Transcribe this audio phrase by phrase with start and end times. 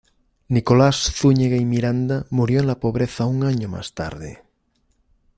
[0.47, 4.41] Nicolás Zúñiga y Miranda murió en la pobreza un año más tarde.